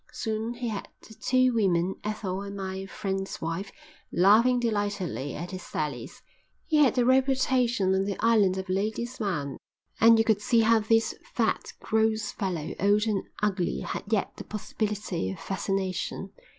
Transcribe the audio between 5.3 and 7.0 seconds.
at his sallies. He had